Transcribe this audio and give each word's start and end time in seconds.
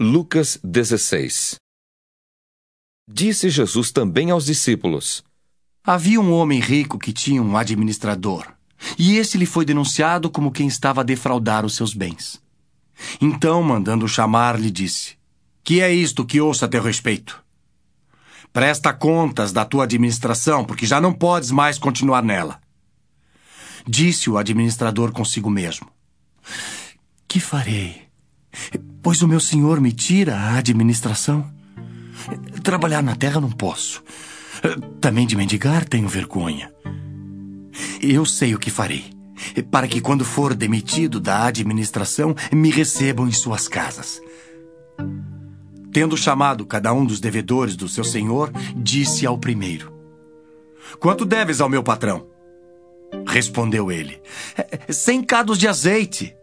Lucas 0.00 0.58
16 0.64 1.54
Disse 3.08 3.48
Jesus 3.48 3.92
também 3.92 4.32
aos 4.32 4.44
discípulos: 4.44 5.22
Havia 5.84 6.20
um 6.20 6.32
homem 6.32 6.58
rico 6.58 6.98
que 6.98 7.12
tinha 7.12 7.40
um 7.40 7.56
administrador, 7.56 8.44
e 8.98 9.18
esse 9.18 9.38
lhe 9.38 9.46
foi 9.46 9.64
denunciado 9.64 10.28
como 10.28 10.50
quem 10.50 10.66
estava 10.66 11.02
a 11.02 11.04
defraudar 11.04 11.64
os 11.64 11.76
seus 11.76 11.94
bens. 11.94 12.42
Então, 13.20 13.62
mandando 13.62 14.08
chamar, 14.08 14.58
lhe 14.58 14.68
disse: 14.68 15.16
Que 15.62 15.80
é 15.80 15.94
isto 15.94 16.26
que 16.26 16.40
ouço 16.40 16.64
a 16.64 16.68
teu 16.68 16.82
respeito? 16.82 17.40
Presta 18.52 18.92
contas 18.92 19.52
da 19.52 19.64
tua 19.64 19.84
administração, 19.84 20.64
porque 20.64 20.86
já 20.86 21.00
não 21.00 21.12
podes 21.12 21.52
mais 21.52 21.78
continuar 21.78 22.24
nela. 22.24 22.60
Disse 23.86 24.28
o 24.28 24.38
administrador 24.38 25.12
consigo 25.12 25.48
mesmo: 25.48 25.88
Que 27.28 27.38
farei? 27.38 28.03
Pois 29.04 29.20
o 29.20 29.28
meu 29.28 29.38
senhor 29.38 29.82
me 29.82 29.92
tira 29.92 30.34
a 30.34 30.56
administração. 30.56 31.44
Trabalhar 32.62 33.02
na 33.02 33.14
terra 33.14 33.38
não 33.38 33.50
posso. 33.50 34.02
Também 34.98 35.26
de 35.26 35.36
mendigar 35.36 35.84
tenho 35.84 36.08
vergonha. 36.08 36.72
Eu 38.00 38.24
sei 38.24 38.54
o 38.54 38.58
que 38.58 38.70
farei, 38.70 39.04
para 39.70 39.86
que 39.86 40.00
quando 40.00 40.24
for 40.24 40.54
demitido 40.54 41.20
da 41.20 41.44
administração, 41.44 42.34
me 42.50 42.70
recebam 42.70 43.28
em 43.28 43.32
suas 43.32 43.68
casas. 43.68 44.22
Tendo 45.92 46.16
chamado 46.16 46.64
cada 46.64 46.90
um 46.94 47.04
dos 47.04 47.20
devedores 47.20 47.76
do 47.76 47.88
seu 47.90 48.04
senhor, 48.04 48.50
disse 48.74 49.26
ao 49.26 49.36
primeiro: 49.36 49.92
Quanto 50.98 51.26
deves 51.26 51.60
ao 51.60 51.68
meu 51.68 51.82
patrão? 51.82 52.26
Respondeu 53.26 53.92
ele: 53.92 54.18
Cem 54.88 55.22
cados 55.22 55.58
de 55.58 55.68
azeite. 55.68 56.34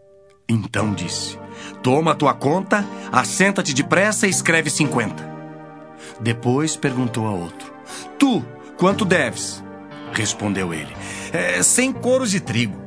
Então 0.47 0.93
disse: 0.93 1.40
Toma 1.81 2.11
a 2.11 2.15
tua 2.15 2.33
conta, 2.33 2.85
assenta-te 3.11 3.73
depressa 3.73 4.27
e 4.27 4.29
escreve 4.29 4.69
cinquenta. 4.69 5.29
Depois 6.19 6.75
perguntou 6.75 7.27
a 7.27 7.31
outro: 7.31 7.73
Tu, 8.19 8.43
quanto 8.77 9.05
deves? 9.05 9.63
Respondeu 10.13 10.73
ele: 10.73 10.95
é, 11.31 11.63
Cem 11.63 11.91
coros 11.91 12.31
de 12.31 12.39
trigo. 12.39 12.79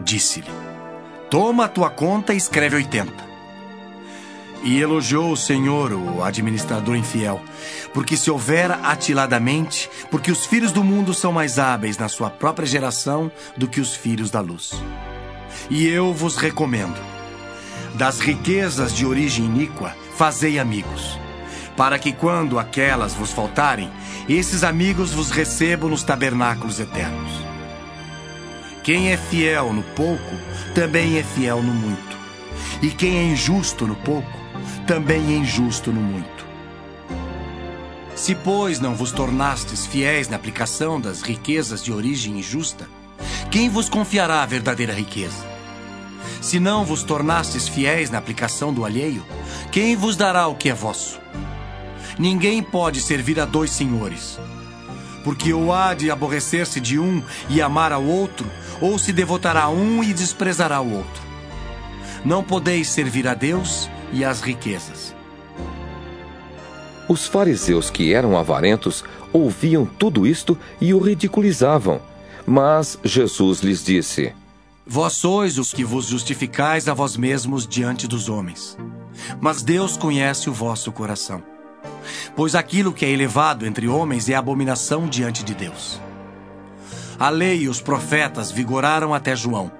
Disse-lhe: 0.00 0.50
Toma 1.30 1.66
a 1.66 1.68
tua 1.68 1.90
conta 1.90 2.32
e 2.32 2.36
escreve 2.36 2.76
oitenta. 2.76 3.28
E 4.62 4.80
elogiou 4.80 5.30
o 5.30 5.36
Senhor, 5.36 5.92
o 5.92 6.22
administrador 6.24 6.96
infiel, 6.96 7.40
porque 7.94 8.16
se 8.16 8.28
houvera 8.28 8.74
atiladamente, 8.82 9.88
porque 10.10 10.32
os 10.32 10.46
filhos 10.46 10.72
do 10.72 10.82
mundo 10.82 11.14
são 11.14 11.32
mais 11.32 11.58
hábeis 11.60 11.96
na 11.96 12.08
sua 12.08 12.28
própria 12.28 12.66
geração 12.66 13.30
do 13.56 13.68
que 13.68 13.80
os 13.80 13.94
filhos 13.94 14.30
da 14.30 14.40
luz. 14.40 14.72
E 15.70 15.86
eu 15.86 16.12
vos 16.14 16.36
recomendo: 16.36 16.98
das 17.94 18.20
riquezas 18.20 18.94
de 18.94 19.04
origem 19.04 19.44
iníqua, 19.44 19.94
fazei 20.16 20.58
amigos, 20.58 21.18
para 21.76 21.98
que 21.98 22.12
quando 22.12 22.58
aquelas 22.58 23.14
vos 23.14 23.32
faltarem, 23.32 23.90
esses 24.28 24.64
amigos 24.64 25.12
vos 25.12 25.30
recebam 25.30 25.90
nos 25.90 26.02
tabernáculos 26.02 26.80
eternos. 26.80 27.32
Quem 28.82 29.12
é 29.12 29.16
fiel 29.16 29.72
no 29.72 29.82
pouco, 29.82 30.34
também 30.74 31.18
é 31.18 31.22
fiel 31.22 31.62
no 31.62 31.74
muito. 31.74 32.16
E 32.80 32.90
quem 32.90 33.18
é 33.18 33.24
injusto 33.24 33.86
no 33.86 33.94
pouco, 33.96 34.30
também 34.86 35.34
é 35.34 35.36
injusto 35.38 35.92
no 35.92 36.00
muito. 36.00 36.46
Se, 38.14 38.34
pois, 38.34 38.80
não 38.80 38.94
vos 38.94 39.12
tornastes 39.12 39.86
fiéis 39.86 40.28
na 40.28 40.36
aplicação 40.36 41.00
das 41.00 41.22
riquezas 41.22 41.84
de 41.84 41.92
origem 41.92 42.38
injusta, 42.38 42.88
quem 43.50 43.68
vos 43.68 43.88
confiará 43.88 44.42
a 44.42 44.46
verdadeira 44.46 44.92
riqueza? 44.92 45.47
Se 46.48 46.58
não 46.58 46.82
vos 46.82 47.02
tornastes 47.02 47.68
fiéis 47.68 48.08
na 48.08 48.16
aplicação 48.16 48.72
do 48.72 48.82
alheio, 48.82 49.22
quem 49.70 49.94
vos 49.94 50.16
dará 50.16 50.48
o 50.48 50.54
que 50.54 50.70
é 50.70 50.72
vosso? 50.72 51.20
Ninguém 52.18 52.62
pode 52.62 53.02
servir 53.02 53.38
a 53.38 53.44
dois 53.44 53.70
senhores, 53.70 54.40
porque 55.22 55.52
ou 55.52 55.70
há 55.74 55.92
de 55.92 56.10
aborrecer-se 56.10 56.80
de 56.80 56.98
um 56.98 57.22
e 57.50 57.60
amar 57.60 57.92
ao 57.92 58.02
outro, 58.02 58.50
ou 58.80 58.98
se 58.98 59.12
devotará 59.12 59.64
a 59.64 59.68
um 59.68 60.02
e 60.02 60.14
desprezará 60.14 60.80
o 60.80 60.90
outro. 60.90 61.22
Não 62.24 62.42
podeis 62.42 62.88
servir 62.88 63.28
a 63.28 63.34
Deus 63.34 63.90
e 64.10 64.24
às 64.24 64.40
riquezas. 64.40 65.14
Os 67.06 67.26
fariseus 67.26 67.90
que 67.90 68.14
eram 68.14 68.38
avarentos 68.38 69.04
ouviam 69.34 69.84
tudo 69.84 70.26
isto 70.26 70.56
e 70.80 70.94
o 70.94 70.98
ridiculizavam. 70.98 72.00
Mas 72.46 72.98
Jesus 73.04 73.60
lhes 73.60 73.84
disse: 73.84 74.32
Vós 74.90 75.12
sois 75.12 75.58
os 75.58 75.70
que 75.70 75.84
vos 75.84 76.06
justificais 76.06 76.88
a 76.88 76.94
vós 76.94 77.14
mesmos 77.14 77.68
diante 77.68 78.08
dos 78.08 78.30
homens. 78.30 78.74
Mas 79.38 79.62
Deus 79.62 79.98
conhece 79.98 80.48
o 80.48 80.52
vosso 80.52 80.90
coração. 80.90 81.42
Pois 82.34 82.54
aquilo 82.54 82.94
que 82.94 83.04
é 83.04 83.10
elevado 83.10 83.66
entre 83.66 83.86
homens 83.86 84.30
é 84.30 84.34
abominação 84.34 85.06
diante 85.06 85.44
de 85.44 85.54
Deus. 85.54 86.00
A 87.18 87.28
lei 87.28 87.64
e 87.64 87.68
os 87.68 87.82
profetas 87.82 88.50
vigoraram 88.50 89.12
até 89.12 89.36
João. 89.36 89.70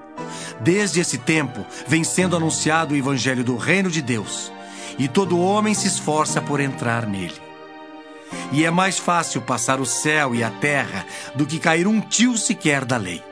Desde 0.60 1.00
esse 1.00 1.16
tempo 1.16 1.64
vem 1.86 2.04
sendo 2.04 2.36
anunciado 2.36 2.92
o 2.92 2.96
evangelho 2.96 3.42
do 3.42 3.56
reino 3.56 3.90
de 3.90 4.02
Deus, 4.02 4.52
e 4.98 5.08
todo 5.08 5.40
homem 5.40 5.72
se 5.72 5.86
esforça 5.86 6.42
por 6.42 6.60
entrar 6.60 7.06
nele. 7.06 7.40
E 8.52 8.62
é 8.62 8.70
mais 8.70 8.98
fácil 8.98 9.40
passar 9.40 9.80
o 9.80 9.86
céu 9.86 10.34
e 10.34 10.44
a 10.44 10.50
terra 10.50 11.06
do 11.34 11.46
que 11.46 11.58
cair 11.58 11.86
um 11.86 11.98
tio 11.98 12.36
sequer 12.36 12.84
da 12.84 12.98
lei. 12.98 13.22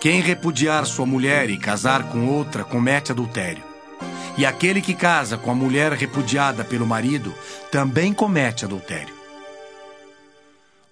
Quem 0.00 0.20
repudiar 0.20 0.86
sua 0.86 1.04
mulher 1.04 1.50
e 1.50 1.58
casar 1.58 2.08
com 2.08 2.28
outra 2.28 2.62
comete 2.62 3.10
adultério. 3.10 3.64
E 4.36 4.46
aquele 4.46 4.80
que 4.80 4.94
casa 4.94 5.36
com 5.36 5.50
a 5.50 5.54
mulher 5.54 5.92
repudiada 5.92 6.64
pelo 6.64 6.86
marido 6.86 7.34
também 7.72 8.12
comete 8.12 8.64
adultério. 8.64 9.12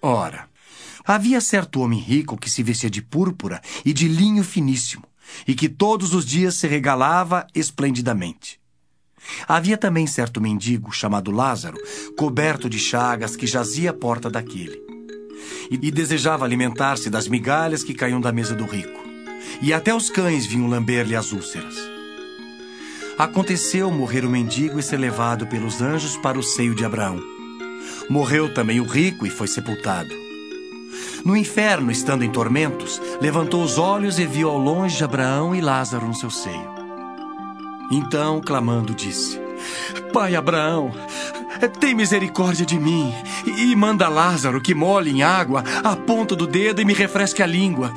Ora, 0.01 0.49
havia 1.05 1.39
certo 1.39 1.79
homem 1.79 2.01
rico 2.01 2.37
que 2.37 2.49
se 2.49 2.61
vestia 2.61 2.89
de 2.89 3.01
púrpura 3.01 3.61
e 3.85 3.93
de 3.93 4.09
linho 4.09 4.43
finíssimo, 4.43 5.05
e 5.47 5.55
que 5.55 5.69
todos 5.69 6.13
os 6.13 6.25
dias 6.25 6.55
se 6.55 6.67
regalava 6.67 7.47
esplendidamente. 7.55 8.59
Havia 9.47 9.77
também 9.77 10.05
certo 10.05 10.41
mendigo 10.41 10.91
chamado 10.91 11.31
Lázaro, 11.31 11.77
coberto 12.17 12.69
de 12.69 12.77
chagas, 12.77 13.37
que 13.37 13.47
jazia 13.47 13.91
à 13.91 13.93
porta 13.93 14.29
daquele. 14.29 14.96
E, 15.69 15.77
desejava 15.91 16.45
alimentar-se 16.45 17.09
das 17.09 17.27
migalhas 17.27 17.83
que 17.83 17.93
caíam 17.93 18.21
da 18.21 18.31
mesa 18.31 18.55
do 18.55 18.65
rico. 18.65 19.05
E 19.61 19.73
até 19.73 19.93
os 19.93 20.09
cães 20.09 20.45
vinham 20.45 20.67
lamber-lhe 20.67 21.15
as 21.15 21.31
úlceras. 21.31 21.75
Aconteceu 23.17 23.91
morrer 23.91 24.23
o 24.23 24.29
mendigo 24.29 24.79
e 24.79 24.83
ser 24.83 24.97
levado 24.97 25.47
pelos 25.47 25.81
anjos 25.81 26.15
para 26.17 26.37
o 26.37 26.43
seio 26.43 26.75
de 26.75 26.85
Abraão. 26.85 27.19
Morreu 28.09 28.53
também 28.53 28.79
o 28.79 28.85
rico 28.85 29.25
e 29.25 29.29
foi 29.29 29.47
sepultado. 29.47 30.13
No 31.25 31.35
inferno, 31.35 31.91
estando 31.91 32.23
em 32.23 32.31
tormentos, 32.31 33.01
levantou 33.19 33.63
os 33.63 33.77
olhos 33.77 34.19
e 34.19 34.25
viu 34.25 34.49
ao 34.49 34.57
longe 34.57 35.03
Abraão 35.03 35.55
e 35.55 35.59
Lázaro 35.59 36.07
no 36.07 36.13
seu 36.13 36.29
seio. 36.29 36.77
Então, 37.91 38.39
clamando, 38.39 38.93
disse: 38.93 39.39
Pai 40.13 40.35
Abraão, 40.35 40.91
tem 41.79 41.95
misericórdia 41.95 42.65
de 42.65 42.79
mim 42.79 43.13
e 43.45 43.75
manda 43.75 44.09
Lázaro 44.09 44.61
que 44.61 44.75
molhe 44.75 45.11
em 45.11 45.23
água 45.23 45.63
a 45.83 45.95
ponta 45.95 46.35
do 46.35 46.45
dedo 46.45 46.81
e 46.81 46.85
me 46.85 46.93
refresque 46.93 47.41
a 47.41 47.47
língua, 47.47 47.93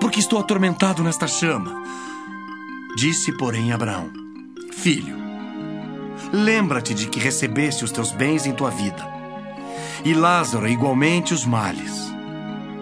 porque 0.00 0.20
estou 0.20 0.38
atormentado 0.38 1.02
nesta 1.02 1.26
chama. 1.26 1.82
Disse, 2.96 3.32
porém, 3.32 3.72
Abraão: 3.72 4.10
Filho, 4.72 5.16
lembra-te 6.32 6.94
de 6.94 7.06
que 7.06 7.18
recebeste 7.18 7.84
os 7.84 7.90
teus 7.90 8.12
bens 8.12 8.46
em 8.46 8.52
tua 8.52 8.70
vida, 8.70 9.06
e 10.04 10.14
Lázaro 10.14 10.68
igualmente 10.68 11.34
os 11.34 11.44
males. 11.44 12.12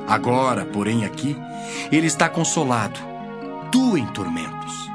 Agora, 0.06 0.64
porém, 0.64 1.04
aqui, 1.04 1.36
ele 1.92 2.06
está 2.08 2.28
consolado, 2.28 2.98
tu 3.70 3.96
em 3.96 4.06
tormentos. 4.06 4.90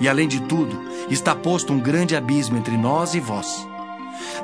E 0.00 0.08
além 0.08 0.28
de 0.28 0.40
tudo, 0.42 0.80
está 1.10 1.34
posto 1.34 1.72
um 1.72 1.80
grande 1.80 2.14
abismo 2.16 2.56
entre 2.56 2.76
nós 2.76 3.14
e 3.14 3.20
vós. 3.20 3.66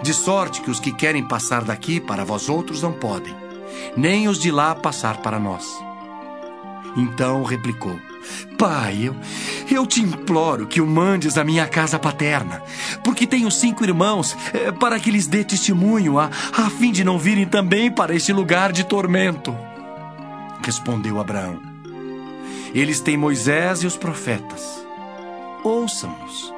De 0.02 0.12
sorte 0.14 0.60
que 0.60 0.70
os 0.70 0.80
que 0.80 0.92
querem 0.92 1.26
passar 1.26 1.64
daqui 1.64 2.00
para 2.00 2.24
vós 2.24 2.48
outros 2.48 2.82
não 2.82 2.92
podem, 2.92 3.34
nem 3.96 4.28
os 4.28 4.38
de 4.38 4.50
lá 4.50 4.74
passar 4.74 5.18
para 5.18 5.38
nós. 5.38 5.66
Então 6.96 7.42
replicou: 7.42 7.98
Pai, 8.58 9.02
eu, 9.04 9.16
eu 9.70 9.86
te 9.86 10.00
imploro 10.00 10.66
que 10.66 10.80
o 10.80 10.86
mandes 10.86 11.38
à 11.38 11.44
minha 11.44 11.66
casa 11.66 11.98
paterna, 11.98 12.62
porque 13.04 13.26
tenho 13.26 13.50
cinco 13.50 13.84
irmãos, 13.84 14.36
eh, 14.52 14.72
para 14.72 14.98
que 14.98 15.10
lhes 15.10 15.26
dê 15.26 15.44
testemunho, 15.44 16.18
a, 16.18 16.26
a 16.26 16.70
fim 16.70 16.90
de 16.90 17.04
não 17.04 17.18
virem 17.18 17.46
também 17.46 17.90
para 17.90 18.14
este 18.14 18.32
lugar 18.32 18.72
de 18.72 18.84
tormento. 18.84 19.56
Respondeu 20.62 21.20
Abraão: 21.20 21.60
Eles 22.74 23.00
têm 23.00 23.16
Moisés 23.16 23.82
e 23.82 23.86
os 23.86 23.96
profetas. 23.96 24.86
Ouçam-nos. 25.62 26.57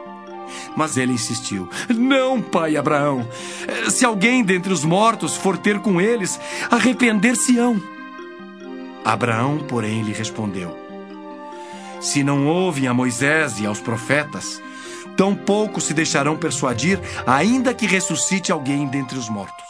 Mas 0.76 0.96
ele 0.96 1.12
insistiu: 1.12 1.68
Não, 1.88 2.40
pai 2.40 2.76
Abraão. 2.76 3.28
Se 3.88 4.04
alguém 4.04 4.42
dentre 4.42 4.72
os 4.72 4.84
mortos 4.84 5.36
for 5.36 5.56
ter 5.58 5.80
com 5.80 6.00
eles, 6.00 6.40
arrepender-se-ão. 6.70 7.80
Abraão, 9.04 9.58
porém, 9.58 10.02
lhe 10.02 10.12
respondeu: 10.12 10.76
Se 12.00 12.22
não 12.22 12.46
ouvem 12.46 12.86
a 12.86 12.94
Moisés 12.94 13.60
e 13.60 13.66
aos 13.66 13.80
profetas, 13.80 14.60
Tampouco 15.16 15.80
se 15.80 15.92
deixarão 15.92 16.36
persuadir, 16.36 16.98
ainda 17.26 17.74
que 17.74 17.86
ressuscite 17.86 18.50
alguém 18.50 18.86
dentre 18.86 19.18
os 19.18 19.28
mortos. 19.28 19.69